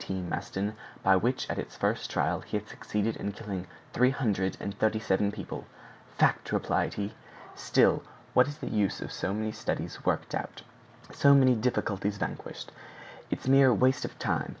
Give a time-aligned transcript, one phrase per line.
[0.03, 0.19] T.
[0.19, 0.73] Maston,
[1.03, 4.97] by which, at its first trial, he had succeeded in killing three hundred and thirty
[4.99, 5.65] seven people.
[6.17, 7.13] "Fact!" replied he.
[7.53, 8.01] "Still,
[8.33, 10.63] what is the use of so many studies worked out,
[11.11, 12.71] so many difficulties vanquished?
[13.29, 14.49] It's mere waste of time!